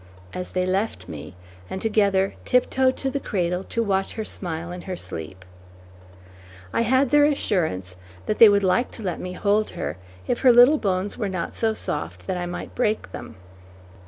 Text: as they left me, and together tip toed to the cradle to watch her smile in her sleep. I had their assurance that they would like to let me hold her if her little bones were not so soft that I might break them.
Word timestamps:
as 0.33 0.53
they 0.53 0.65
left 0.65 1.07
me, 1.07 1.35
and 1.69 1.79
together 1.79 2.33
tip 2.43 2.71
toed 2.71 2.97
to 2.97 3.11
the 3.11 3.19
cradle 3.19 3.63
to 3.63 3.83
watch 3.83 4.13
her 4.13 4.25
smile 4.25 4.71
in 4.71 4.81
her 4.89 4.97
sleep. 4.97 5.45
I 6.73 6.81
had 6.81 7.11
their 7.11 7.25
assurance 7.25 7.95
that 8.25 8.39
they 8.39 8.49
would 8.49 8.63
like 8.63 8.89
to 8.93 9.03
let 9.03 9.19
me 9.19 9.33
hold 9.33 9.69
her 9.77 9.97
if 10.25 10.39
her 10.39 10.51
little 10.51 10.79
bones 10.79 11.19
were 11.19 11.29
not 11.29 11.53
so 11.53 11.75
soft 11.75 12.25
that 12.25 12.35
I 12.35 12.47
might 12.47 12.73
break 12.73 13.11
them. 13.11 13.35